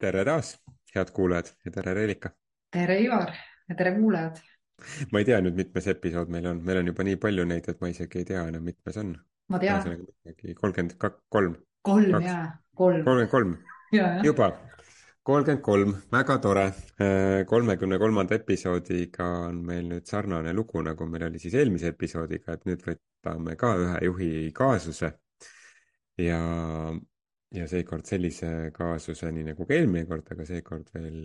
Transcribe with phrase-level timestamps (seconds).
[0.00, 0.54] tere taas,
[0.94, 2.30] head kuulajad ja tere, Reelika.
[2.72, 3.34] tere, Ivar
[3.68, 4.40] ja tere, kuulajad.
[5.12, 7.82] ma ei tea nüüd, mitmes episood meil on, meil on juba nii palju neid, et
[7.82, 9.12] ma isegi ei tea enam, mitmes on.
[9.52, 9.84] ma tean.
[10.62, 10.96] kolmkümmend
[11.28, 11.58] kolm.
[11.84, 12.46] kolm jaa,
[12.80, 13.04] kolm.
[13.04, 13.54] kolmkümmend kolm.
[14.24, 14.48] juba,
[15.28, 16.66] kolmkümmend kolm, väga tore.
[17.00, 22.56] Äh, kolmekümne kolmanda episoodiga on meil nüüd sarnane lugu, nagu meil oli siis eelmise episoodiga,
[22.56, 25.12] et nüüd võtame ka ühe juhi kaasuse
[26.20, 26.40] ja
[27.54, 31.20] ja seekord sellise kaasuse, nii nagu ka eelmine kord, aga seekord veel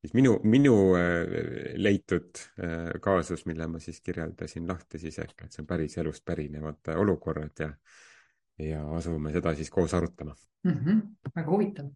[0.00, 5.52] siis minu, minu äh, leitud äh, kaasus, mille ma siis kirjeldasin lahti siis ehk, et
[5.52, 7.72] see on päris elust pärinevad olukorrad ja,
[8.64, 10.72] ja asume seda siis koos arutama mm.
[10.72, 11.02] -hmm.
[11.36, 11.90] väga huvitav.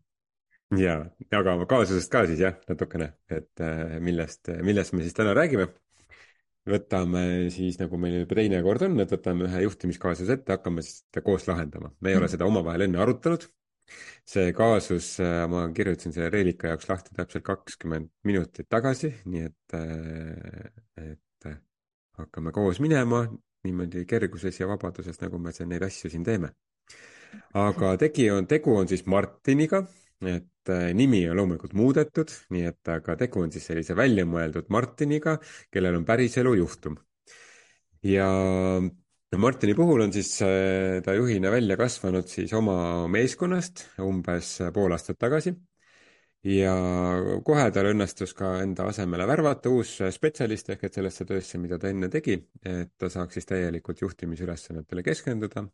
[0.79, 0.99] ja,
[1.39, 5.69] aga kaasusest ka siis jah, natukene, et äh, millest, millest me siis täna räägime
[6.69, 11.03] võtame siis, nagu meil juba teine kord on, et võtame ühe juhtimiskaasuse ette, hakkame siis
[11.03, 11.93] seda koos lahendama.
[12.01, 13.47] me ei ole seda omavahel enne arutanud.
[14.25, 19.75] see kaasus, äh, ma kirjutasin selle Reelika jaoks lahti täpselt kakskümmend minutit tagasi, nii et,
[19.77, 21.59] äh, et äh,
[22.17, 23.27] hakkame koos minema
[23.65, 26.55] niimoodi kerguses ja vabaduses, nagu me neid asju siin teeme.
[27.53, 29.85] aga tegi on, tegu on siis Martiniga
[30.31, 35.39] et äh, nimi on loomulikult muudetud, nii et aga tegu on siis sellise väljamõeldud Martiniga,
[35.73, 36.97] kellel on päriselu juhtum.
[38.05, 38.29] ja
[39.41, 45.19] Martini puhul on siis äh, ta juhina välja kasvanud siis oma meeskonnast umbes pool aastat
[45.19, 45.55] tagasi.
[46.45, 46.75] ja
[47.45, 51.89] kohe tal õnnestus ka enda asemele värvata uus spetsialist ehk et sellesse töösse, mida ta
[51.89, 55.65] enne tegi, et ta saaks siis täielikult juhtimisülesannetele keskenduda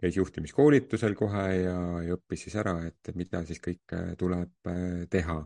[0.00, 5.40] käis juhtimiskoolitusel kohe ja, ja õppis siis ära, et mida siis kõike tuleb äh, teha.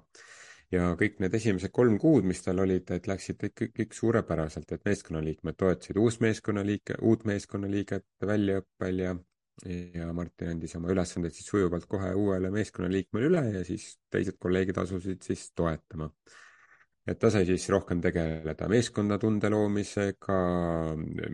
[0.70, 4.84] ja kõik need esimesed kolm kuud, mis tal olid, et läksid kõik, kõik suurepäraselt, et
[4.86, 9.16] meeskonnaliikmed toetasid uus meeskonnaliige, uut meeskonnaliiget väljaõppel ja
[9.68, 14.78] ja Martin andis oma ülesanded siis sujuvalt kohe uuele meeskonnaliikmele üle ja siis teised kolleegid
[14.80, 16.08] asusid siis toetama
[17.08, 20.36] et ta sai siis rohkem tegeleda meeskonnatunde loomisega,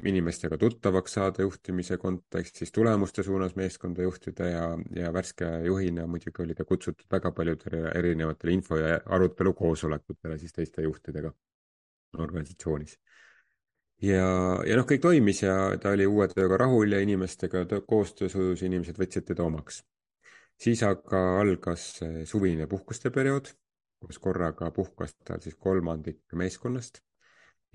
[0.06, 6.55] inimestega tuttavaks saada juhtimise kontekstis, tulemuste suunas meeskonda juhtida ja, ja värske juhina muidugi oli
[6.55, 11.34] ta kutsutud väga paljudele erinevatele info- ja arutelukoosolekutele siis teiste juhtidega
[12.22, 12.97] organisatsioonis.
[14.06, 14.31] ja,
[14.66, 19.03] ja noh, kõik toimis ja ta oli uue tööga rahul ja inimestega koostöö sujus, inimesed
[19.03, 19.82] võtsid teda omaks.
[20.56, 23.50] siis aga algas suvine puhkuste periood
[24.00, 27.00] kus korraga puhkas tal siis kolmandik meeskonnast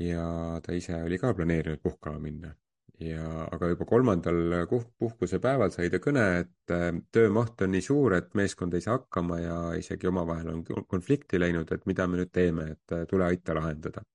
[0.02, 0.26] ja
[0.64, 2.56] ta ise oli ka planeerinud puhkama minna.
[3.02, 4.68] ja, aga juba kolmandal
[5.00, 9.00] puhkuse päeval sai ta kõne, et äh, töömaht on nii suur, et meeskond ei saa
[9.00, 13.26] hakkama ja isegi omavahel on konflikti läinud, et mida me nüüd teeme, et äh, tule
[13.26, 14.06] aita lahendada.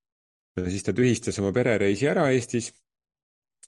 [0.56, 2.70] siis ta tühistas oma perereisi ära Eestis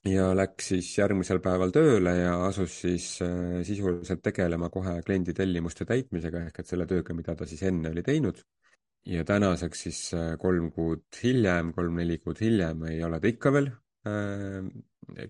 [0.07, 5.85] ja läks siis järgmisel päeval tööle ja asus siis äh, sisuliselt tegelema kohe kliendi tellimuste
[5.85, 8.39] täitmisega ehk et selle tööga, mida ta siis enne oli teinud.
[9.05, 13.67] ja tänaseks siis äh, kolm kuud hiljem, kolm-neli kuud hiljem ei ole ta ikka veel
[14.07, 14.63] äh,,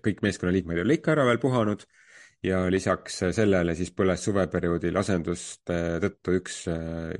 [0.04, 1.84] kõik meeskonnaliikmed ei ole ikka ära veel puhanud
[2.46, 6.62] ja lisaks sellele siis põles suveperioodil asenduste tõttu üks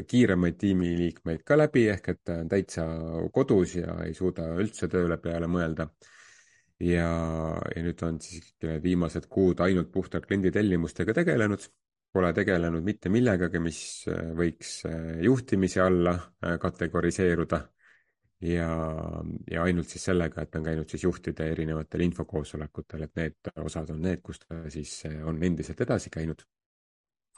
[0.09, 2.87] kiiremaid tiimiliikmeid ka läbi, ehk et ta on täitsa
[3.35, 5.91] kodus ja ei suuda üldse tööle peale mõelda
[6.81, 7.11] ja,
[7.77, 8.53] ja nüüd on siis
[8.83, 11.69] viimased kuud ainult puhtalt kliendi tellimustega tegelenud.
[12.11, 13.81] Pole tegelenud mitte millegagi, mis
[14.11, 17.61] äh, võiks äh, juhtimise alla äh, kategoriseeruda.
[18.41, 18.71] ja,
[19.51, 24.01] ja ainult siis sellega, et on käinud siis juhtide erinevatel infokoosolekutel, et need osad on
[24.03, 26.43] need, kus ta siis on endiselt edasi käinud.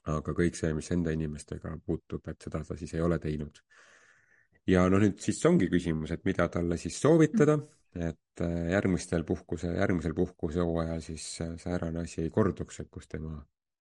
[0.06, 3.60] aga kõik see, mis enda inimestega puutub, et seda ta siis ei ole teinud.
[4.70, 8.04] Ja noh, nüüd siis ongi küsimus, et mida talle siis soovitada mm.
[8.08, 13.36] et äh, järgmistel puhkuse, järgmisel puhkusehooajal siis äh, säärane asi ei korduks, et kus tema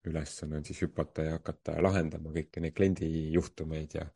[0.09, 4.08] ülesanne on siis hüpata ja hakata lahendama kõiki neid kliendi juhtumeid ja,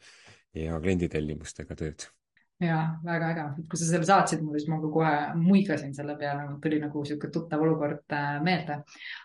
[0.57, 2.07] ja kliendi tellimustega tööd
[2.63, 6.45] ja väga äge, kui sa selle saatsid mulle, siis ma ka kohe muigasin selle peale,
[6.63, 8.77] tuli nagu sihuke tuttav olukord äh, meelde.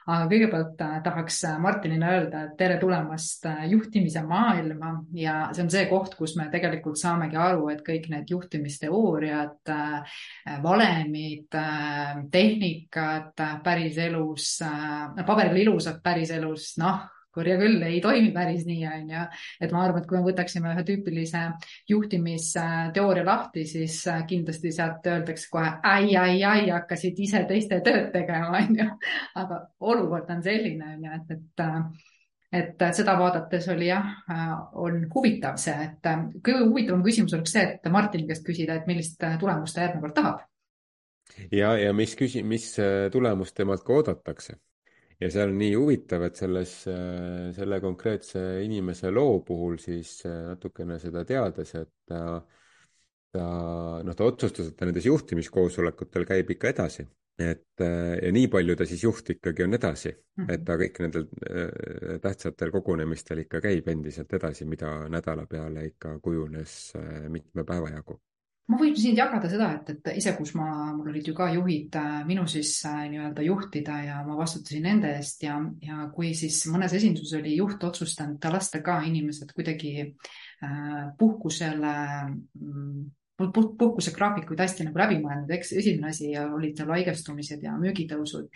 [0.06, 4.97] aga kõigepealt äh, tahaks äh, Martinile öelda, et tere tulemast juhtimise maailma.
[5.15, 9.73] Ja see on see koht, kus me tegelikult saamegi aru, et kõik need juhtimisteooriad,
[10.65, 11.56] valemid,
[12.35, 14.53] tehnikad päriselus,
[15.26, 19.25] paberil ilusad päriselus, noh kurja küll, ei toimi päris nii, on ju.
[19.62, 21.43] et ma arvan, et kui me võtaksime ühe tüüpilise
[21.91, 28.11] juhtimisteooria lahti, siis äh, kindlasti sealt öeldakse kohe ai, ai, ai, hakkasid ise teiste tööd
[28.15, 28.88] tegema, on ju.
[29.43, 29.61] aga
[29.93, 31.82] olukord on selline, on ju, et, et äh,
[32.50, 34.49] et seda vaadates oli jah, äh,
[34.83, 36.09] on huvitav see, et
[36.43, 40.17] kõige huvitavam küsimus oleks see, et Martini käest küsida, et millist tulemust ta järgmine kord
[40.19, 40.43] tahab.
[41.55, 42.73] ja, ja mis küsi-, mis
[43.15, 44.59] tulemust temalt ka oodatakse
[45.21, 46.73] ja seal on nii huvitav, et selles,
[47.57, 52.23] selle konkreetse inimese loo puhul siis natukene seda teades, et ta,
[53.35, 53.47] ta,
[54.07, 57.09] noh, ta otsustas, et ta nendes juhtimiskoosolekutel käib ikka edasi.
[57.41, 60.11] et ja nii palju ta siis juht ikkagi on edasi,
[60.45, 61.29] et ta kõik nendel
[62.21, 66.75] tähtsatel kogunemistel ikka käib endiselt edasi, mida nädala peale ikka kujunes
[67.33, 68.19] mitme päeva jagu
[68.71, 71.97] ma võin siin jagada seda, et, et ise, kus ma, mul olid ju ka juhid
[71.99, 76.63] äh, minu siis äh, nii-öelda juhtida ja ma vastutasin nende eest ja, ja kui siis
[76.71, 81.95] mõnes esinduses oli juht otsustanud lasta ka inimesed kuidagi äh, puhkusele
[82.61, 83.09] mm,
[83.41, 88.51] puh puhkusegraafikuid hästi nagu läbi mõelnud, eks esimene asi olid seal haigestumised ja müügitõusud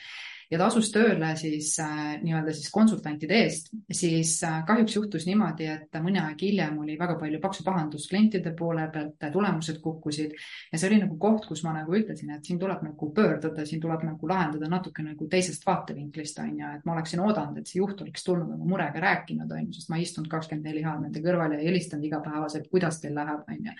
[0.50, 5.68] ja ta asus tööle siis äh, nii-öelda siis konsultantide eest, siis äh, kahjuks juhtus niimoodi,
[5.70, 10.34] et mõni aeg hiljem oli väga palju paksu pahandust klientide poole pealt, tulemused kukkusid
[10.72, 13.82] ja see oli nagu koht, kus ma nagu ütlesin, et siin tuleb nagu pöörduda, siin
[13.82, 17.80] tuleb nagu lahendada natuke nagu teisest vaatevinklist, on ju, et ma oleksin oodanud, et see
[17.80, 20.98] juht oleks tulnud oma murega rääkinud, on ju, sest ma ei istunud kakskümmend neli A
[21.00, 23.76] nende kõrval ja helistanud igapäevaselt, kuidas teil läheb, on ju.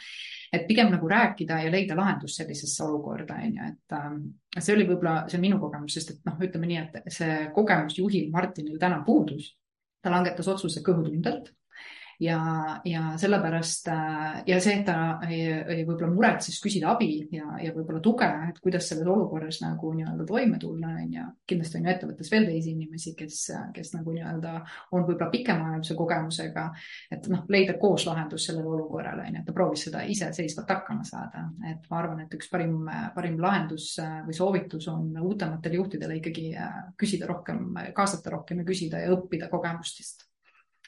[0.57, 4.23] et pigem nagu rääkida ja leida lahendus sellisesse olukorda, on ju, et ähm,
[4.59, 7.99] see oli võib-olla, see on minu kogemus, sest et noh, ütleme nii, et see kogemus
[7.99, 9.55] juhil Martinil täna puudus.
[10.05, 11.47] ta langetas otsuse kõhutundelt
[12.21, 18.01] ja, ja sellepärast äh, ja see, et ta võib-olla muretses küsida abi ja, ja võib-olla
[18.05, 21.27] tuge, et kuidas selles olukorras nagu nii-öelda toime tulla, on ju.
[21.47, 23.41] kindlasti on ju ettevõttes veel teisi inimesi, kes,
[23.75, 24.55] kes nagu nii-öelda
[24.93, 26.67] on võib-olla pikemaajalise kogemusega,
[27.15, 31.07] et noh, leida koos lahendus sellele olukorrale, on ju, et ta proovis seda iseseisvalt hakkama
[31.09, 31.49] saada.
[31.71, 32.85] et ma arvan, et üks parim,
[33.15, 38.69] parim lahendus äh, või soovitus on uutematele juhtidele ikkagi äh, küsida rohkem, kaasata rohkem ja
[38.69, 40.29] küsida ja õppida kogemustest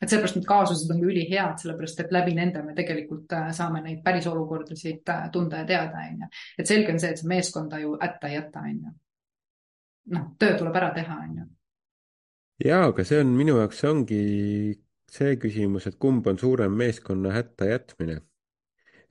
[0.03, 3.83] et seepärast need kaasused on ka ülihead, sellepärast et läbi nende me tegelikult äh, saame
[3.85, 6.31] neid päris olukordasid äh, tunda ja teada, on ju.
[6.59, 8.95] et selge on see, et see meeskonda ju hätta ei jäta, on ju.
[10.17, 11.47] noh, töö tuleb ära teha, on ju.
[12.69, 14.23] jaa, aga see on minu jaoks, ongi
[15.17, 18.21] see küsimus, et kumb on suurem meeskonna hätta jätmine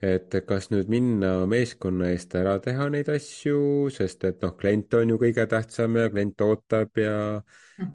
[0.04, 5.14] et kas nüüd minna meeskonna eest ära teha neid asju, sest et noh, klient on
[5.14, 7.42] ju kõige tähtsam ja klient ootab ja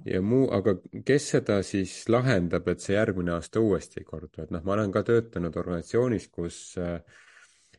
[0.05, 0.75] ja muu, aga
[1.05, 4.93] kes seda siis lahendab, et see järgmine aasta uuesti ei kordu, et noh, ma olen
[4.93, 6.61] ka töötanud organisatsioonis, kus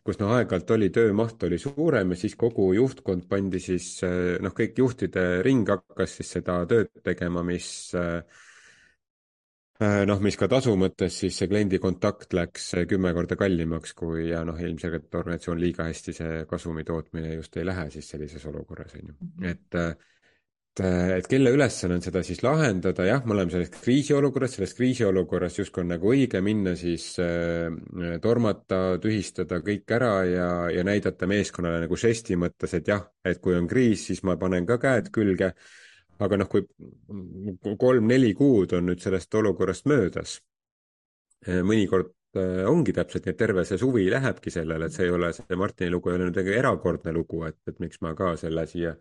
[0.03, 4.01] kus noh, aeg-ajalt oli töömaht oli suurem ja siis kogu juhtkond pandi siis
[4.43, 8.23] noh, kõik juhtide ring hakkas siis seda tööd tegema, mis Äh,
[10.09, 14.43] noh, mis ka tasu mõttes, siis see kliendi kontakt läks kümme korda kallimaks kui ja
[14.47, 19.13] noh, ilmselgelt organisatsioon liiga hästi see kasumi tootmine just ei lähe siis sellises olukorras, on
[19.13, 19.15] ju.
[19.21, 19.51] Mhm.
[19.51, 20.85] et, et,
[21.19, 25.85] et kelle ülesanne on seda siis lahendada, jah, me oleme selles kriisiolukorras, selles kriisiolukorras justkui
[25.85, 27.69] on nagu õige minna siis äh,
[28.25, 33.57] tormata, tühistada kõik ära ja, ja näidata meeskonnale nagu žesti mõttes, et jah, et kui
[33.59, 35.55] on kriis, siis ma panen ka käed külge
[36.21, 36.67] aga noh, kui
[37.79, 40.37] kolm-neli kuud on nüüd sellest olukorrast möödas,
[41.47, 45.17] eh, mõnikord eh, ongi täpselt nii, et terve see suvi lähebki sellele, et see ei
[45.17, 48.67] ole, see Martini lugu ei ole nüüd erakordne lugu, et, et miks ma ka selle
[48.71, 48.95] siia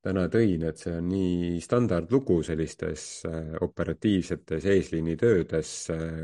[0.00, 5.74] täna tõin, et see on nii standardlugu sellistes eh, operatiivsetes eesliinitöödes,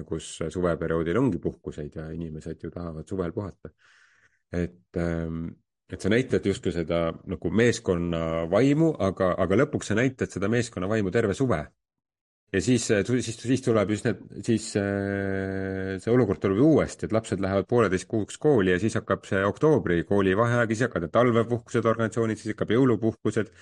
[0.08, 3.72] kus suveperioodil ongi puhkuseid ja inimesed ju tahavad suvel puhata.
[4.52, 5.48] et ähm,
[5.92, 7.00] et sa näitad justkui seda
[7.30, 11.60] nagu meeskonna vaimu, aga, aga lõpuks sa näitad seda meeskonna vaimu terve suve.
[12.52, 17.42] ja siis, siis, siis tuleb just need, siis äh, see olukord tuleb uuesti, et lapsed
[17.42, 22.54] lähevad pooleteist kuuks kooli ja siis hakkab see oktoobri koolivaheaeg, siis hakkavad talvepuhkused organisatsioonid, siis
[22.54, 23.52] hakkab jõulupuhkused.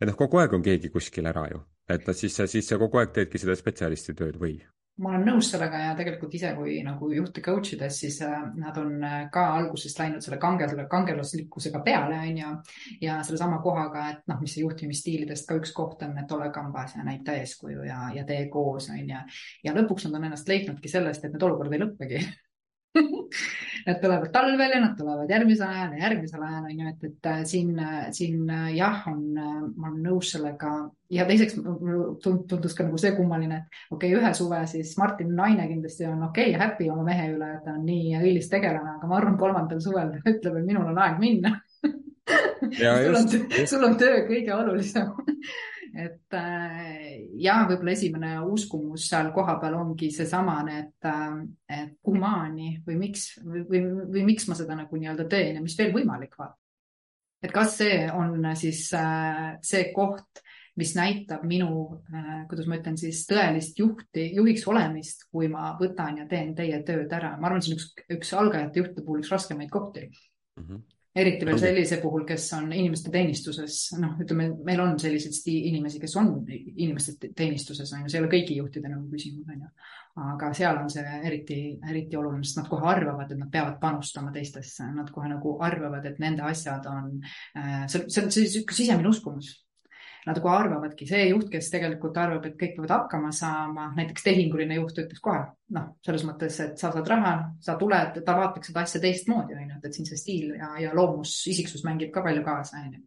[0.00, 2.80] et noh, kogu aeg on keegi kuskil ära ju, et noh, siis sa, siis sa
[2.80, 4.58] kogu aeg teedki seda spetsialisti tööd või
[5.00, 8.76] ma olen nõus sellega ja tegelikult ise, kui nagu juhte coach ides, siis äh, nad
[8.80, 12.52] on äh, ka algusest läinud selle kangelasele, kangelaslikkusega peale, on ju.
[13.06, 17.06] ja sellesama kohaga, et noh, mis juhtimisstiilidest ka üks koht on, et ole kambas ja
[17.08, 19.26] näita eeskuju ja, ja tee koos, on ju.
[19.64, 22.24] ja lõpuks nad on ennast leidnudki sellest, et need olukorrad ei lõppegi
[23.86, 27.28] Nad tulevad talvel ja nad tulevad järgmisel ajal ja järgmisel ajal on ju, et, et
[27.30, 30.74] äh, siin, äh, siin äh, jah, on, ma olen nõus sellega.
[31.12, 31.56] Ja teiseks
[32.22, 36.22] tundus ka nagu see kummaline, et okei okay,, ühe suve siis Martin naine kindlasti on
[36.28, 39.36] okei okay, happy oma mehe üle, et ta on nii õilis tegelane, aga ma arvan,
[39.40, 41.56] kolmandal suvel ütleb, et minul on aeg minna.
[42.62, 43.26] Sul on,
[43.66, 45.08] sul on töö kõige olulisem
[45.92, 51.34] et äh, ja võib-olla esimene uskumus seal kohapeal ongi seesamane, et, äh,
[51.68, 53.82] et kuhumaani või miks või, või,
[54.14, 56.56] või miks ma seda nagu nii-öelda teen ja mis veel võimalik vaata.
[57.42, 60.42] et kas see on siis äh, see koht,
[60.80, 62.00] mis näitab minu,
[62.48, 67.12] kuidas ma ütlen siis, tõelist juhti, juhiks olemist, kui ma võtan ja teen teie tööd
[67.12, 67.34] ära.
[67.36, 70.64] ma arvan, see on üks, üks algajate juhtide puhul üks raskemaid kohti mm.
[70.64, 70.82] -hmm
[71.14, 76.14] eriti veel sellise puhul, kes on inimeste teenistuses, noh, ütleme, meil on selliseid inimesi, kes
[76.20, 79.72] on inimeste te- teenistuses, on ju, see ei ole kõigi juhtide nagu küsimus, on ju.
[80.28, 81.58] aga seal on see eriti,
[81.90, 86.08] eriti oluline, sest nad kohe arvavad, et nad peavad panustama teistesse, nad kohe nagu arvavad,
[86.08, 87.18] et nende asjad on,
[87.52, 89.54] see on, see on sihuke sisemine uskumus
[90.22, 94.76] Nad nagu arvavadki, see juht, kes tegelikult arvab, et kõik peavad hakkama saama, näiteks tehinguline
[94.78, 95.40] juht ütleks kohe,
[95.74, 97.32] noh, selles mõttes, et sa saad raha,
[97.64, 100.94] sa tuled, ta vaataks seda asja teistmoodi, on ju, et siin see stiil ja, ja
[100.94, 103.02] loomus, isiksus mängib ka palju kaasa, on ju.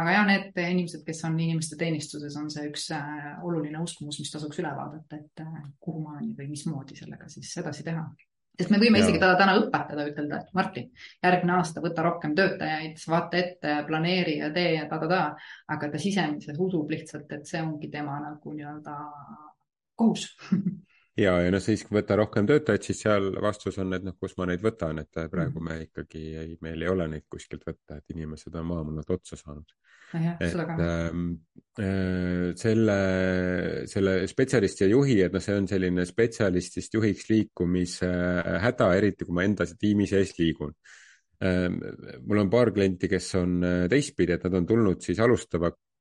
[0.00, 4.34] aga jah, need inimesed, kes on inimeste teenistuses, on see üks äh, oluline uskumus, mis
[4.34, 8.08] tasuks üle vaadata, et äh, kuhumaani või mismoodi sellega siis edasi teha
[8.58, 9.04] sest me võime Ja.
[9.04, 10.90] isegi teda täna õpetada, ütelda, et Martin,
[11.22, 15.36] järgmine aasta võta rohkem töötajaid, vaata ette, planeeri ja tee ja ta-ta-ta.
[15.68, 18.96] aga ta sisemises usub lihtsalt, et see ongi tema nagu nii-öelda
[19.96, 20.28] kohus
[21.16, 24.36] ja, ja noh, siis kui võtta rohkem töötajaid, siis seal vastus on, et noh, kus
[24.38, 25.64] ma neid võtan, et praegu Mhm.
[25.68, 29.66] me ikkagi ei, meil ei ole neid kuskilt võtta, et inimesed on maamunad otsa saanud.
[30.40, 31.30] et ähm,
[31.80, 32.98] äh, selle,
[33.90, 38.10] selle spetsialisti ja juhi, et noh, see on selline spetsialistist juhiks liikumise
[38.62, 40.74] häda, eriti kui ma enda tiimi sees liigun
[41.42, 41.80] ähm,.
[42.26, 45.18] mul on paar klienti, kes on äh, teistpidi, et nad on tulnud siis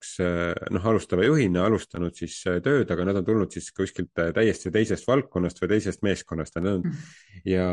[0.03, 4.33] alustavaks, noh, alustava juhina alustanud siis äh, tööd, aga nad on tulnud siis kuskilt äh,
[4.35, 6.91] täiesti teisest valdkonnast või teisest meeskonnast, Mhm.
[7.45, 7.65] ja,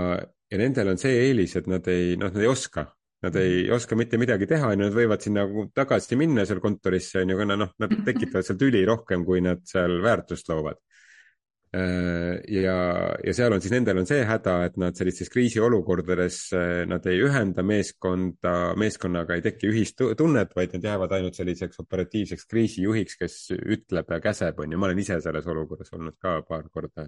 [0.50, 3.96] ja nendel on see eelis, et nad ei, noh, nad ei oska Nad ei oska
[3.96, 7.75] mitte midagi teha, onju, nad võivad sinna nagu tagasi minna seal kontorisse, onju, kuna noh,
[7.78, 10.78] nad tekitavad seal tüli rohkem, kui nad seal väärtust loovad.
[11.71, 12.77] Ja,
[13.23, 16.39] ja seal on siis, nendel on see häda, et nad sellistes kriisiolukordades,
[16.91, 23.21] nad ei ühenda meeskonda, meeskonnaga ei teki ühistunnet, vaid nad jäävad ainult selliseks operatiivseks kriisijuhiks,
[23.21, 24.81] kes ütleb ja käseb, onju.
[24.81, 27.07] ma olen ise selles olukorras olnud ka paar korda.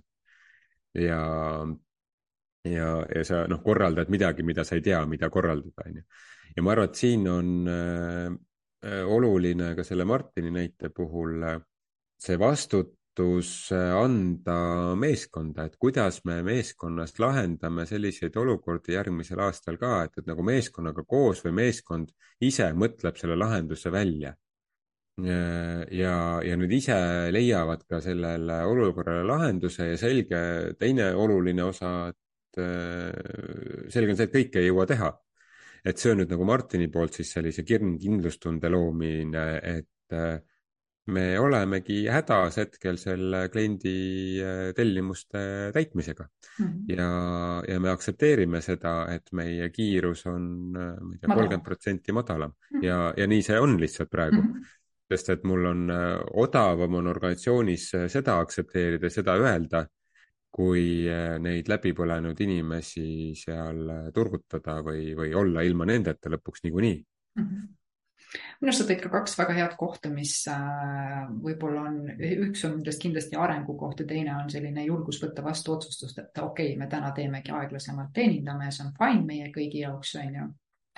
[0.94, 1.22] ja
[2.64, 6.06] ja, ja sa noh, korraldad midagi, mida sa ei tea, mida korraldada, onju.
[6.54, 11.62] ja ma arvan, et siin on äh, oluline ka selle Martini näite puhul äh,
[12.22, 20.04] see vastutus äh, anda meeskonda, et kuidas me meeskonnas lahendame selliseid olukordi järgmisel aastal ka,
[20.06, 24.32] et, et nagu meeskonnaga koos või meeskond ise mõtleb selle lahenduse välja
[25.20, 26.96] ja, ja nad ise
[27.32, 30.40] leiavad ka sellele olukorrale lahenduse ja selge
[30.80, 35.12] teine oluline osa, et äh, selge on see, et kõike ei jõua teha.
[35.84, 40.38] et see on nüüd nagu Martini poolt siis sellise kindlustunde loomine, et äh,
[41.10, 43.94] me olemegi hädas hetkel selle kliendi
[44.38, 46.92] äh, tellimuste täitmisega mm -hmm.
[46.96, 47.08] ja,
[47.68, 52.78] ja me aktsepteerime seda, et meie kiirus on, ma ei tea, kolmkümmend protsenti madalam mm
[52.78, 52.84] -hmm.
[52.84, 54.52] ja, ja nii see on lihtsalt praegu mm.
[54.52, 54.78] -hmm
[55.12, 55.90] sest et mul on
[56.40, 59.82] odavam on organisatsioonis seda aktsepteerida, seda öelda,
[60.50, 61.04] kui
[61.38, 66.96] neid läbipõlenud inimesi seal turgutada või, või olla ilma nendeta lõpuks niikuinii
[67.36, 67.44] mm.
[67.44, 67.81] -hmm
[68.32, 70.34] minu arust sa tõid ka kaks väga head kohta, mis
[71.44, 72.00] võib-olla on,
[72.48, 76.72] üks on nendest kindlasti arengukoht ja teine on selline julgus võtta vastu otsustust, et okei
[76.72, 80.48] okay,, me täna teemegi aeglasemalt, teenindame see on fine meie kõigi jaoks, on ju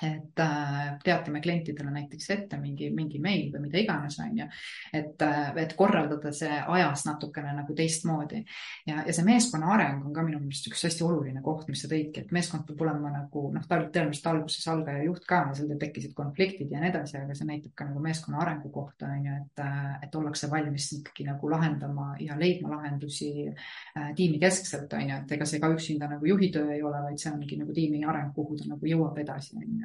[0.03, 4.47] et äh, teatame klientidele näiteks ette mingi, mingi meil või mida iganes, on ju.
[4.93, 5.21] et,
[5.61, 8.41] et korraldada see ajas natukene nagu teistmoodi.
[8.87, 11.87] ja, ja see meeskonna areng on ka minu meelest üks hästi oluline koht, mis sa
[11.91, 15.71] tõidki, et meeskond peab olema nagu noh, ta oli tõenäoliselt alguses algaja juht ka seal
[15.79, 19.37] tekkisid konfliktid ja nii edasi, aga see näitab ka nagu meeskonna arengu kohta, on ju,
[19.45, 19.63] et,
[20.03, 25.35] et ollakse valmis ikkagi nagu lahendama ja leidma lahendusi äh, tiimi keskselt, on ju, et
[25.39, 28.35] ega see ka üksinda nagu juhi töö ei ole, vaid see ongi nagu tiimi areng,
[28.35, 29.79] kuhu ta nagu jõuab edasi, on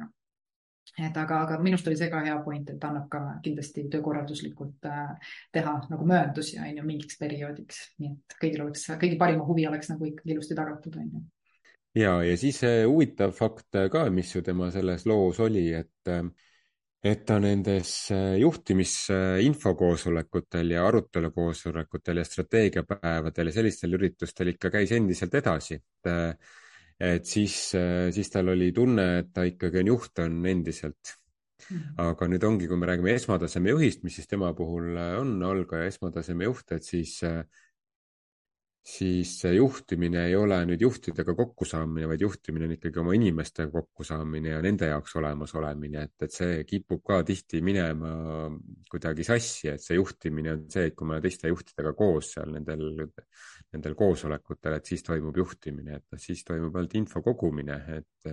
[0.99, 5.11] et aga, aga minust oli see ka hea point, et annab ka kindlasti töökorralduslikult äh,
[5.55, 9.87] teha nagu mööndusi, on ju, mingiks perioodiks, nii et kõigil oleks, kõigi parima huvi oleks
[9.93, 11.19] nagu ikkagi ilusti tagatud, on ju.
[12.01, 15.99] ja, ja siis huvitav fakt ka, mis ju tema selles loos oli, et
[17.01, 17.91] et ta nendes
[18.37, 26.05] juhtimisinfokoosolekutel ja arutelukoosolekutel ja strateegiapäevadel ja sellistel üritustel ikka käis endiselt edasi et
[27.01, 27.55] et siis,
[28.13, 31.17] siis tal oli tunne, et ta ikkagi on juht, on endiselt.
[32.01, 36.47] aga nüüd ongi, kui me räägime esmataseme juhist, mis siis tema puhul on algaja esmataseme
[36.47, 37.19] juht, et siis,
[38.81, 44.55] siis see juhtimine ei ole nüüd juhtidega kokkusaamine, vaid juhtimine on ikkagi oma inimestega kokkusaamine
[44.55, 48.49] ja nende jaoks olemas olemine, et, et see kipub ka tihti minema
[48.91, 52.51] kuidagi sassi, et see juhtimine on see, et kui me oleme teiste juhtidega koos seal
[52.57, 52.89] nendel
[53.73, 58.31] nendel koosolekutel, et siis toimub juhtimine, et siis toimub ainult info kogumine, et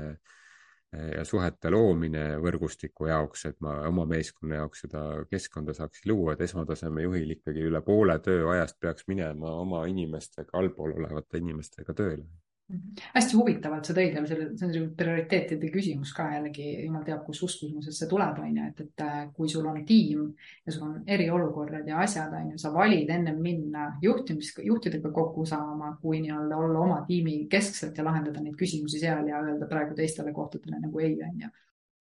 [0.92, 6.44] ja suhete loomine võrgustiku jaoks, et ma oma meeskonna jaoks seda keskkonda saaks luua, et
[6.48, 12.24] esmataseme juhil ikkagi üle poole tööajast peaks minema oma inimestega, allpool olevate inimestega tööle
[12.68, 17.22] hästi huvitavalt sa tõid jälle selle, see on selline prioriteetide küsimus ka jällegi, jumal teab,
[17.24, 20.26] kus uskumusest see tuleb, on ju, et, et äh, kui sul on tiim
[20.66, 25.46] ja sul on eriolukorrad ja asjad, on ju, sa valid ennem minna juhtimis, juhtidega kokku
[25.48, 29.96] saama, kui nii-öelda olla oma tiimi keskselt ja lahendada neid küsimusi seal ja öelda praegu
[29.96, 31.54] teistele kohtadele nagu ei, on ju.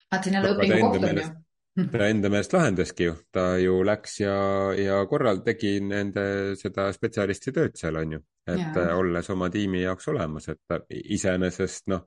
[0.09, 1.29] vaat on jälle õpingu koht, on ju
[1.91, 4.37] ta enda meelest lahendaski ju, ta ju läks ja,
[4.77, 8.87] ja korral tegi nende seda spetsialisti tööd seal on ju, et ja.
[8.97, 12.03] olles oma tiimi jaoks olemas, et iseenesest noh,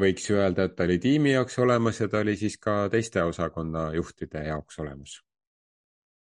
[0.00, 3.22] võiks ju öelda, et ta oli tiimi jaoks olemas ja ta oli siis ka teiste
[3.22, 5.18] osakonna juhtide jaoks olemas.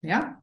[0.04, 0.34] jah,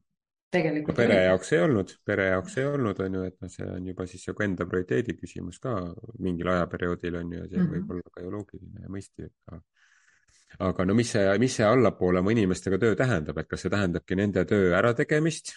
[0.50, 0.96] tegelikult.
[0.96, 4.06] pere jaoks ei olnud, pere jaoks ei olnud, on ju, et noh, see on juba
[4.10, 5.76] siis nagu enda prioriteedi küsimus ka
[6.18, 7.76] mingil ajaperioodil on ju, ja see mm -hmm.
[7.76, 9.62] võib olla ka ju loogiline ja mõistlik, aga
[10.58, 14.18] aga no mis see, mis see allapoole oma inimestega töö tähendab, et kas see tähendabki
[14.18, 15.56] nende töö ärategemist?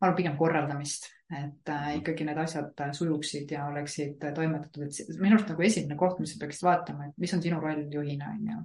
[0.00, 4.82] ma arvan pigem korraldamist, et äh, ikkagi need asjad äh, sujuksid ja oleksid äh, toimetatud,
[4.84, 7.84] et minu arust nagu esimene koht, mis sa peaksid vaatama, et mis on sinu roll
[7.94, 8.58] juhina, on ju.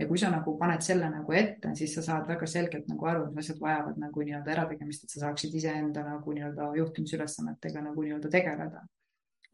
[0.00, 3.28] ja kui sa nagu paned selle nagu ette, siis sa saad väga selgelt nagu aru,
[3.36, 8.32] mis asjad vajavad nagu nii-öelda ärategemist, et sa saaksid iseenda nagu nii-öelda juhtimisülesannetega nagu nii-öelda
[8.32, 8.82] tegeleda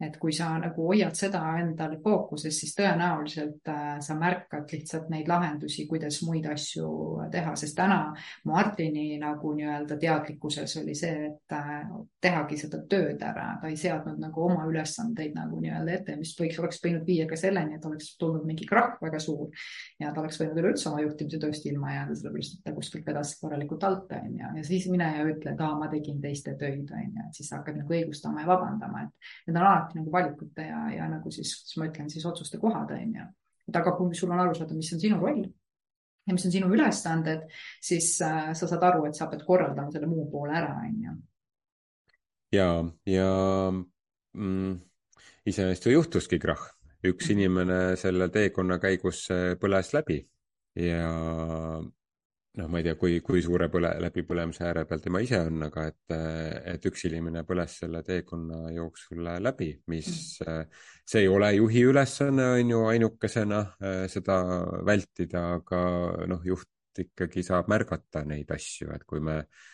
[0.01, 5.29] et kui sa nagu hoiad seda endal fookuses, siis tõenäoliselt äh, sa märkad lihtsalt neid
[5.29, 6.89] lahendusi, kuidas muid asju
[7.33, 8.13] teha, sest täna
[8.45, 11.89] Martini nagu nii-öelda teadlikkuses oli see, et äh,
[12.21, 16.59] tehagi seda tööd ära, ta ei seadnud nagu oma ülesandeid nagu nii-öelda ette, mis võiks,
[16.61, 19.49] oleks võinud viia ka selleni, et oleks tulnud mingi krahh väga suur
[20.01, 23.33] ja ta oleks võinud üleüldse oma juhtimise tööst ilma jääda, sellepärast et ta kuskilt vedas
[23.41, 26.93] korralikult alt, on ju, ja siis mine ja ütle, et aa, ma tegin teiste töid,
[26.93, 30.01] on ju, et siis sa hakkad nagu õigustama ja vabandama, et need on alati alati
[30.01, 33.25] nagu valikute ja, ja nagu siis, kuidas ma ütlen, siis otsuste kohad on ju.
[33.67, 35.43] et aga kui sul on aru saada, mis on sinu roll
[36.27, 37.47] ja mis on sinu ülesanded,
[37.83, 41.15] siis äh, sa saad aru, et sa pead korraldama selle muu poole ära, on ju.
[42.57, 42.71] ja,
[43.07, 43.29] ja
[44.33, 44.73] mm,
[45.47, 46.65] iseenesest ju juhtuski krahh,
[47.07, 47.37] üks mhm.
[47.37, 50.21] inimene selle teekonna käigus äh, põles läbi
[50.77, 51.07] ja
[52.57, 55.85] noh, ma ei tea, kui, kui suure põle, läbipõlemise ääre peal tema ise on, aga
[55.91, 56.15] et,
[56.73, 60.75] et üks inimene põles selle teekonna jooksul läbi, mis mm.,
[61.07, 63.61] see ei ole juhi ülesanne, on ju, ainukesena
[64.11, 64.41] seda
[64.85, 65.81] vältida, aga
[66.33, 66.67] noh, juht
[66.97, 69.65] ikkagi saab märgata neid asju, et kui me äh,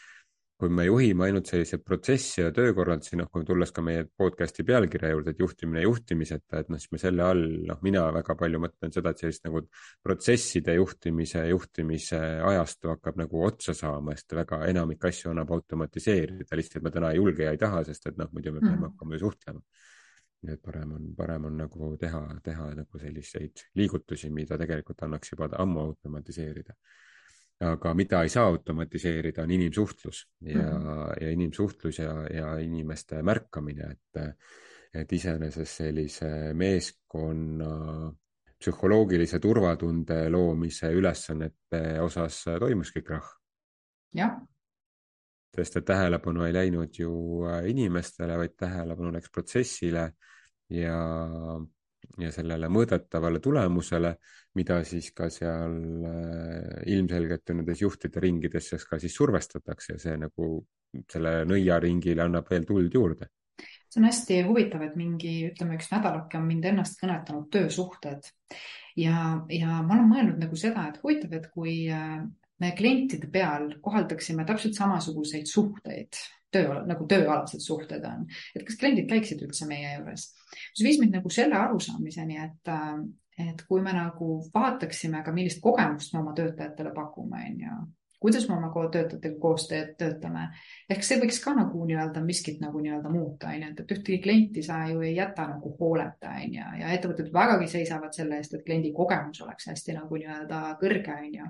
[0.63, 5.09] kui me juhime ainult selliseid protsesse ja töökorraldusi, noh, kui tulles ka meie podcast'i pealkirja
[5.11, 8.93] juurde, et juhtimine juhtimiseta, et noh, siis me selle all, noh, mina väga palju mõtlen
[8.95, 9.65] seda, et sellist nagu
[10.07, 16.87] protsesside juhtimise, juhtimise ajastu hakkab nagu otsa saama, sest väga enamik asju annab automatiseerida, lihtsalt
[16.87, 18.93] me täna ei julge ja ei taha, sest et noh, muidu me peame mm.
[18.93, 19.63] hakkama ju suhtlema
[20.43, 25.31] nii et parem on, parem on nagu teha, teha nagu selliseid liigutusi, mida tegelikult annaks
[25.31, 26.75] juba ammu automatiseerida
[27.63, 31.23] aga mida ei saa automatiseerida, on inimsuhtlus ja mm, -hmm.
[31.23, 34.23] ja inimsuhtlus ja, ja inimeste märkamine, et,
[34.93, 38.11] et iseenesest sellise meeskonna
[38.63, 43.29] psühholoogilise turvatunde loomise ülesannete osas toimuski krahh.
[44.15, 44.37] jah.
[45.55, 47.13] sest et tähelepanu ei läinud ju
[47.67, 50.11] inimestele, vaid tähelepanu läks protsessile
[50.69, 50.99] ja
[52.21, 54.13] ja sellele mõõdetavale tulemusele,
[54.57, 55.77] mida siis ka seal
[56.09, 60.49] äh, ilmselgelt nendes juhtide ringides ka siis survestatakse ja see nagu
[61.09, 63.31] selle nõiaringile annab veel tuld juurde.
[63.89, 68.29] see on hästi huvitav, et mingi, ütleme, üks nädalake on mind ennast kõnetanud töösuhted
[68.97, 69.17] ja,
[69.49, 72.21] ja ma olen mõelnud nagu seda, et huvitav, et kui äh,
[72.61, 76.21] me klientide peal kohaldaksime täpselt samasuguseid suhteid
[76.53, 80.29] töö, nagu tööalased suhted on, et kas kliendid käiksid üldse meie juures.
[80.77, 85.61] mis viis mind nagu selle arusaamiseni, et, äh, et kui me nagu vaataksime ka, millist
[85.61, 87.81] kogemust me oma töötajatele pakume, on ju,
[88.23, 90.47] kuidas me oma töötajatega koos töötame.
[90.89, 94.19] ehk see võiks ka nagu nii-öelda miskit nagu nii-öelda muuta, on ju, et, et ühtegi
[94.23, 98.53] klienti sa ju ei jäta nagu hooleta, on ju, ja ettevõtted vägagi seisavad selle eest,
[98.55, 101.49] et kliendi kogemus oleks hästi nagu nii-öelda kõrge, on ju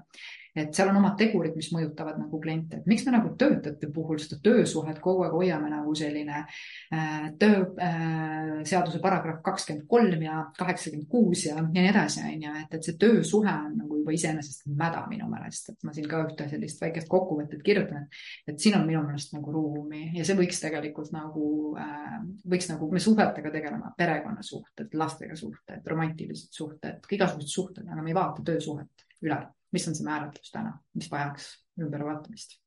[0.56, 4.20] et seal on omad tegurid, mis mõjutavad nagu kliente, et miks me nagu töötajate puhul
[4.22, 11.10] seda töösuhet kogu aeg hoiame nagu selline äh, tööseaduse äh, paragrahv kakskümmend kolm ja kaheksakümmend
[11.10, 15.02] kuus ja, nii edasi, on ju, et, et see töösuhe on nagu juba iseenesest mäda
[15.10, 18.06] minu meelest, et ma siin ka ühte sellist väikest kokkuvõtet kirjutan,
[18.48, 21.48] et siin on minu meelest nagu ruumi ja see võiks tegelikult nagu
[21.82, 22.20] äh,,
[22.54, 28.22] võiks nagu me suhetega tegelema, perekonnasuhted, lastega suhted, romantilised suhted, igasugused suhted, aga me ei
[28.22, 29.42] vaata töösuhet üle
[29.74, 31.50] mis on see määratlus täna, mis vajaks
[31.82, 32.62] ümbervaatamist hästi,?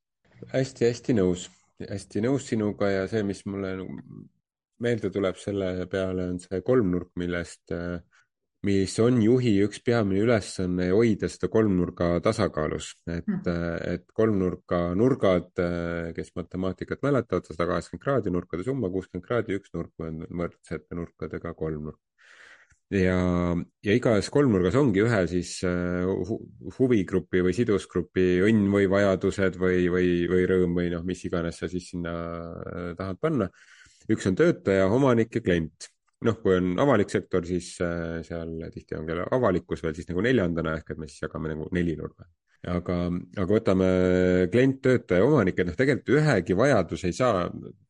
[0.52, 1.46] hästi-hästi nõus,
[1.80, 3.76] hästi nõus sinuga ja see, mis mulle
[4.82, 7.72] meelde tuleb selle peale, on see kolmnurk, millest,
[8.66, 13.46] mis on juhi üks peamine ülesanne hoida seda kolmnurga tasakaalus, et mm.,
[13.94, 15.52] et kolmnurka nurgad,
[16.16, 21.54] kes matemaatikat mäletavad, sada kaheksakümmend kraadi, nurkade summa kuuskümmend kraadi, üks nurk on võrdsete nurkadega
[21.56, 22.00] kolmnurk.
[22.94, 23.18] Ja,
[23.82, 26.38] ja igas kolmnurgas ongi ühe siis hu,
[26.78, 31.70] huvigrupi või sidusgrupi õnn või vajadused või, või, või rõõm või noh, mis iganes sa
[31.72, 32.14] siis sinna
[32.98, 33.50] tahad panna.
[34.10, 35.90] üks on töötaja, omanik ja klient
[36.24, 40.24] noh, kui on avalik sektor, siis äh, seal tihti on ka avalikkus veel siis nagu
[40.24, 42.28] neljandana ehk et me siis jagame nagu nelinurga.
[42.66, 42.94] aga,
[43.36, 43.88] aga võtame
[44.50, 47.44] klient, töötaja, omanik, et noh, tegelikult ühegi vajadus ei saa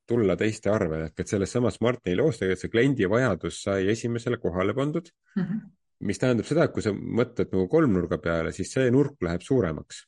[0.07, 4.75] tulla teiste arvele, et selles samas Martini loos tegelikult see kliendi vajadus sai esimesele kohale
[4.75, 5.43] pandud mm.
[5.43, 5.61] -hmm.
[6.09, 10.05] mis tähendab seda, et kui sa mõtled nagu kolmnurga peale, siis see nurk läheb suuremaks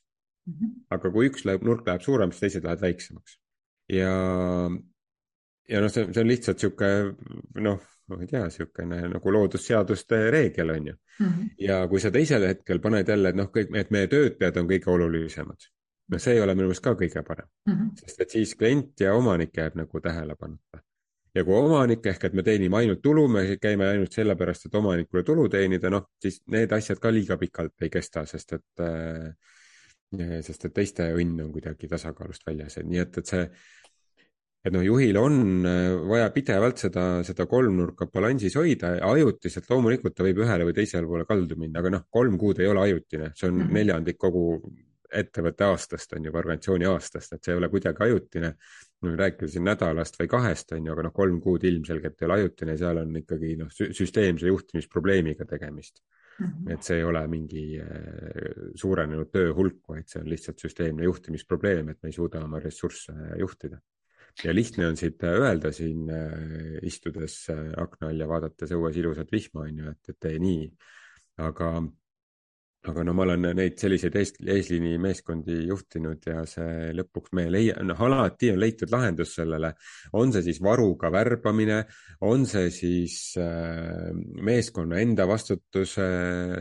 [0.47, 0.53] mm.
[0.53, 0.73] -hmm.
[0.89, 3.39] aga kui üks läheb, nurk läheb suuremaks, teised lähevad väiksemaks.
[3.89, 4.13] ja,
[5.69, 6.91] ja noh, see, see on lihtsalt sihuke
[7.55, 11.25] noh ma ei tea, niisugune nagu loodusseaduste reegel on ju mm.
[11.25, 11.49] -hmm.
[11.57, 14.89] ja kui sa teisel hetkel paned jälle, et noh, kõik, et meie töötajad on kõige
[14.95, 15.69] olulisemad,
[16.09, 17.89] no see ei ole minu meelest ka kõige parem mm, -hmm.
[18.03, 20.81] sest et siis klient ja omanik jääb nagu tähelepanuta.
[21.35, 25.23] ja kui omanik ehk et me teenime ainult tulu, me käime ainult sellepärast, et omanikule
[25.23, 29.33] tulu teenida, noh, siis need asjad ka liiga pikalt ei kesta, sest et äh,
[30.41, 33.43] sest et teiste õnn on kuidagi tasakaalust väljas, et nii et, et see
[34.65, 40.25] et noh, juhil on äh, vaja pidevalt seda, seda kolmnurka balansis hoida ajutiselt loomulikult ta
[40.25, 43.47] võib ühele või teisele poole kaldu minna, aga noh, kolm kuud ei ole ajutine, see
[43.47, 43.73] on mm -hmm.
[43.79, 44.45] neljandik kogu
[45.13, 48.53] ettevõtte aastast on ju, organisatsiooni aastast, et see ei ole kuidagi ajutine.
[49.01, 52.77] rääkida siin nädalast või kahest on ju, aga noh, kolm kuud ilmselgelt ei ole ajutine,
[52.77, 56.01] seal on ikkagi noh, süsteemse juhtimisprobleemiga tegemist
[56.39, 56.47] mm.
[56.47, 56.73] -hmm.
[56.73, 61.89] et see ei ole mingi äh, suurenenud töö hulk, vaid see on lihtsalt süsteemne juhtimisprobleem,
[61.89, 63.79] et me ei suuda oma ressursse juhtida
[64.43, 69.31] ja lihtne on siit äh, öelda siin äh, istudes akna all ja vaadates õues ilusat
[69.31, 70.69] vihma, on ju, et, et tee nii.
[71.39, 71.71] aga,
[72.87, 77.75] aga no ma olen neid selliseid ees, eesliini meeskondi juhtinud ja see lõpuks me leia-,
[77.83, 79.73] noh, alati on leitud lahendus sellele.
[80.13, 81.81] on see siis varuga värbamine,
[82.29, 84.09] on see siis äh,
[84.47, 86.07] meeskonna enda vastutuse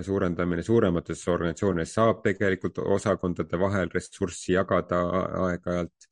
[0.06, 5.04] suurendamine, suuremates organisatsioonides saab tegelikult osakondade vahel ressurssi jagada
[5.46, 6.07] aeg-ajalt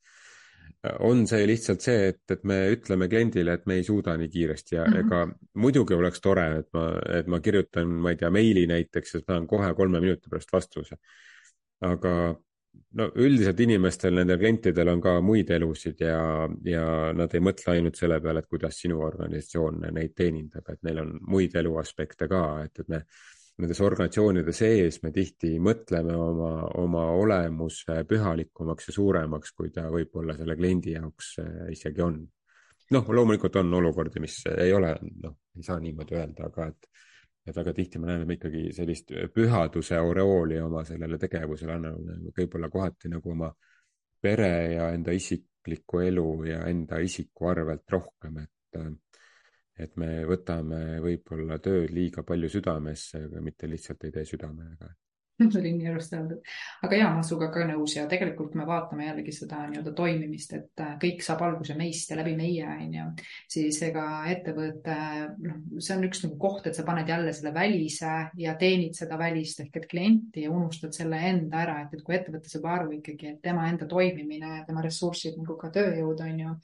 [0.99, 4.75] on see lihtsalt see, et, et me ütleme kliendile, et me ei suuda nii kiiresti
[4.75, 5.05] ja mm -hmm.
[5.05, 6.83] ega muidugi oleks tore, et ma,
[7.19, 10.95] et ma kirjutan, ma ei tea, meili näiteks ja saan kohe kolme minuti pärast vastuse.
[11.81, 12.35] aga
[12.97, 17.95] no üldiselt inimestel, nendel klientidel on ka muid elusid ja, ja nad ei mõtle ainult
[17.99, 22.79] selle peale, et kuidas sinu organisatsioon neid teenindab, et neil on muid eluaspekte ka, et,
[22.79, 23.03] et me
[23.57, 30.35] nendes organisatsioonide sees me tihti mõtleme oma, oma olemuse pühalikumaks ja suuremaks, kui ta võib-olla
[30.37, 32.19] selle kliendi jaoks äh, isegi on.
[32.93, 34.93] noh, loomulikult on olukordi, mis ei ole,
[35.23, 36.87] noh, ei saa niimoodi öelda, aga et,
[37.49, 43.11] et väga tihti me näeme ikkagi sellist pühaduse oreooli oma sellele tegevusele, anname võib-olla kohati
[43.11, 43.51] nagu oma
[44.21, 48.79] pere ja enda isiklikku elu ja enda isiku arvelt rohkem, et
[49.77, 54.89] et me võtame võib-olla tööd liiga palju südamesse, aga mitte lihtsalt ei tee südamega
[55.45, 56.41] oli nii ilusti öeldud.
[56.83, 60.81] aga ja, ma sinuga ka nõus ja tegelikult me vaatame jällegi seda nii-öelda toimimist, et
[60.81, 63.05] äh, kõik saab alguse meist ja läbi meie, on ju.
[63.53, 64.97] siis ega ettevõte,
[65.45, 69.19] noh, see on üks nagu koht, et sa paned jälle selle välise ja teenid seda
[69.19, 72.97] välist ehk et klienti ja unustad selle enda ära, et, et kui ettevõte saab aru
[72.97, 76.55] ikkagi, et tema enda toimimine, tema ressursid nagu ka tööjõud on ju,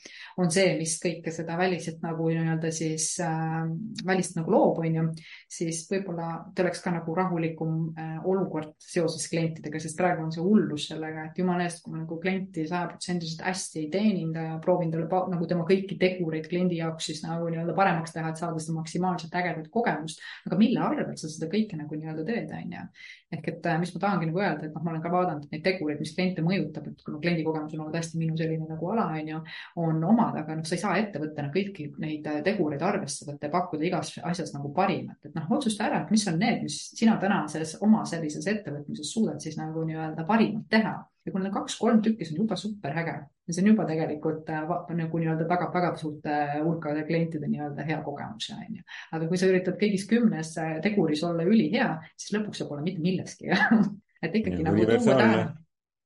[0.42, 3.62] on see, mis kõike seda väliselt nagu nii-öelda siis äh,
[4.06, 5.08] välist nagu loob, on ju,
[5.52, 10.32] siis võib-olla ta oleks ka nagu rahulikum äh, olukord olukord seoses klientidega, sest praegu on
[10.34, 14.60] see hullus sellega, et jumala eest, kui ma nagu klienti sajaprotsendiliselt hästi ei teeninda ja
[14.64, 18.62] proovin talle nagu tema kõiki tegureid kliendi jaoks siis nagu nii-öelda paremaks teha, et saada
[18.62, 20.22] seda maksimaalselt ägedat kogemust.
[20.48, 22.86] aga mille arvelt sa seda kõike nagu nii-öelda teed, on ju.
[23.34, 25.64] ehk et äh, mis ma tahangi nagu öelda, et noh, ma olen ka vaadanud neid
[25.66, 29.08] tegureid, mis kliente mõjutab, et kuna kliendi kogemus on olnud hästi minu selline nagu ala,
[29.18, 29.40] on ju,
[29.82, 33.88] on omad, aga noh, sa ei saa ettevõttena kõiki neid äh, tegureid võtta ja pakkuda
[33.88, 37.74] igas asjas nagu parimat, et noh, otsusta ära, et mis on need, mis sina tänases
[37.82, 40.94] oma sellises ettevõtmises suudad siis nagu nii-öelda parimat teha.
[41.24, 43.14] ja kui need kaks-kolm tükki, see on juba super äge
[43.48, 48.02] ja see on juba tegelikult äh, nagu nii-öelda tagab väga suurte hulkade klientide nii-öelda hea
[48.04, 48.86] kogemuse, on ju.
[49.16, 53.04] aga kui sa üritad kõigis kümnes äh, teguris olla ülihea, siis lõpuks sa pole mitte
[53.04, 53.52] milleski
[54.24, 55.46] et ikkagi ja, nagu tuua tähele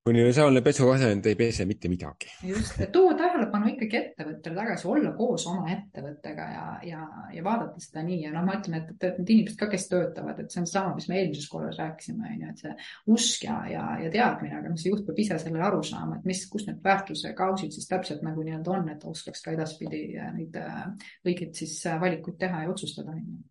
[0.08, 2.30] universaalne pesuvasend ei pese mitte midagi.
[2.48, 7.02] just, tuua tähelepanu ikkagi ettevõttele tagasi, olla koos oma ettevõttega ja, ja,
[7.34, 8.22] ja vaadata seda nii.
[8.26, 10.94] Ja noh, ma ütlen, et, et need inimesed ka, kes töötavad, et see on sama,
[10.98, 12.78] mis me eelmises korras rääkisime, on ju, et see
[13.18, 16.30] usk ja, ja, ja teadmine, aga noh, see juht peab ise selle aru saama, et
[16.30, 20.06] mis, kus need väärtuse kausid siis täpselt nagu nii-öelda on, et oskaks ka edaspidi
[20.38, 20.82] neid äh,
[21.28, 23.44] õigeid siis äh, valikuid teha ja otsustada, on ju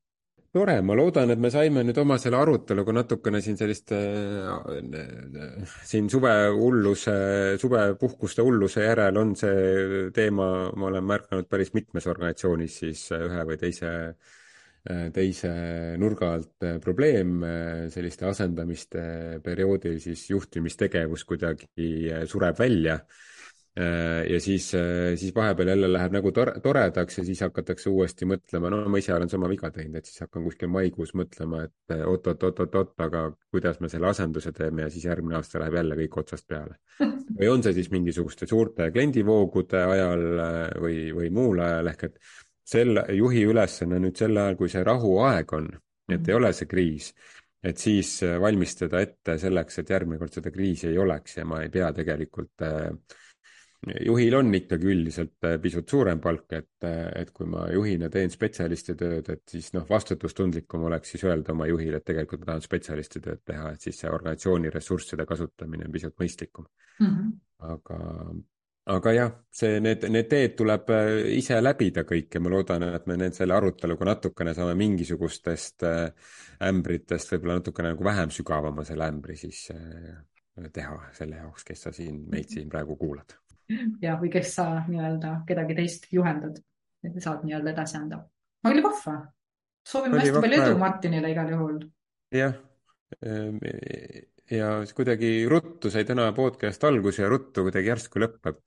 [0.56, 4.48] tore, ma loodan, et me saime nüüd oma selle aruteluga natukene siin sellist äh,
[5.86, 7.16] siin suvehulluse,
[7.60, 9.20] suvepuhkuste hulluse järel.
[9.20, 13.92] On see teema, ma olen märganud päris mitmes organisatsioonis siis ühe või teise,
[15.12, 15.52] teise
[16.00, 17.40] nurga alt probleem,
[17.92, 19.06] selliste asendamiste
[19.44, 21.88] perioodil siis juhtimistegevus kuidagi
[22.30, 23.00] sureb välja.
[23.00, 23.35] Äh,
[24.30, 28.70] ja siis, äh, siis vahepeal jälle läheb nagu tore, toredaks ja siis hakatakse uuesti mõtlema,
[28.72, 32.94] no ma ise olen sama viga teinud, et siis hakkan kuskil maikuus mõtlema, et oot-oot-oot-oot-oot,
[33.04, 36.78] aga kuidas me selle asenduse teeme ja siis järgmine aasta läheb jälle kõik otsast peale.
[37.38, 42.18] või on see siis mingisuguste suurte kliendivoogude ajal äh, või, või muul ajal, ehk et
[42.66, 45.68] selle juhi ülesanne nüüd sel ajal, kui see rahuaeg on,
[46.16, 47.12] et ei ole see kriis
[47.66, 51.70] et siis valmistada ette selleks, et järgmine kord seda kriisi ei oleks ja ma ei
[51.72, 52.90] pea tegelikult äh,
[53.86, 58.32] juhil on ikkagi üldiselt äh, pisut suurem palk, et, äh, et kui ma juhina teen
[58.32, 62.66] spetsialisti tööd, et siis noh, vastutustundlikum oleks siis öelda oma juhile, et tegelikult ma tahan
[62.66, 67.06] spetsialisti tööd teha, et siis see organisatsiooni ressursside kasutamine on pisut mõistlikum mm.
[67.06, 67.32] -hmm.
[67.70, 68.00] aga,
[68.96, 73.06] aga jah, see, need, need teed tuleb äh, ise läbida kõik ja ma loodan, et
[73.06, 75.86] me nüüd selle aruteluga natukene saame mingisugustest
[76.66, 79.68] ämbritest võib-olla natukene nagu vähem sügavama selle ämbri siis
[80.72, 83.36] teha selle jaoks, kes sa siin, meid siin praegu kuulad
[84.02, 86.58] ja, või kes sa nii-öelda kedagi teist juhendad,
[87.04, 88.22] et saad nii-öelda edasi anda.
[88.64, 89.16] aga oli vahva.
[89.86, 91.76] soovime hästi palju edu Martinile igal juhul.
[92.34, 92.56] jah,
[93.22, 93.60] ehm,
[94.50, 98.60] ja kuidagi ruttu sai täna podcast alguse ja ruttu kuidagi järsku lõpeb.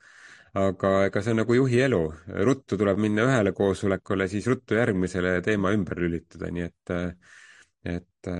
[0.59, 2.01] aga ega see on nagu juhi elu,
[2.47, 6.93] ruttu tuleb minna ühele koosolekule, siis ruttu järgmisele teema ümber lülitada, nii et,
[7.85, 8.31] et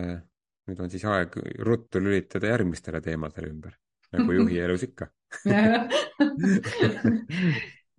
[0.69, 3.77] nüüd on siis aeg ruttu lülitada järgmistele teemadele ümber,
[4.17, 5.11] nagu juhi elus ikka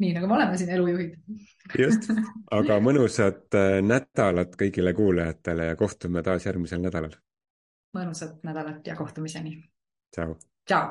[0.00, 1.12] nii nagu me oleme siin elujuhid.
[1.78, 2.02] just,
[2.50, 7.14] aga mõnusat äh, nädalat kõigile kuulajatele ja kohtume taas järgmisel nädalal.
[7.96, 9.52] mõnusat nädalat ja kohtumiseni.
[10.14, 10.34] tšau.
[10.66, 10.84] tšau.